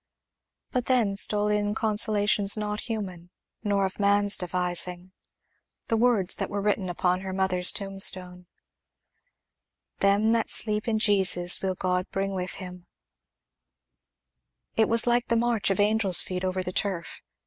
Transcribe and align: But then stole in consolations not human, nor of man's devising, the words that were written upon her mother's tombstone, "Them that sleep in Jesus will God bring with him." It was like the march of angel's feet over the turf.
But 0.71 0.87
then 0.87 1.15
stole 1.15 1.49
in 1.49 1.75
consolations 1.75 2.57
not 2.57 2.79
human, 2.79 3.29
nor 3.63 3.85
of 3.85 3.99
man's 3.99 4.35
devising, 4.35 5.11
the 5.89 5.95
words 5.95 6.33
that 6.37 6.49
were 6.49 6.59
written 6.59 6.89
upon 6.89 7.19
her 7.21 7.31
mother's 7.31 7.71
tombstone, 7.71 8.47
"Them 9.99 10.31
that 10.31 10.49
sleep 10.49 10.87
in 10.87 10.97
Jesus 10.97 11.61
will 11.61 11.75
God 11.75 12.09
bring 12.09 12.33
with 12.33 12.53
him." 12.53 12.87
It 14.75 14.89
was 14.89 15.05
like 15.05 15.27
the 15.27 15.35
march 15.35 15.69
of 15.69 15.79
angel's 15.79 16.23
feet 16.23 16.43
over 16.43 16.63
the 16.63 16.73
turf. 16.73 17.21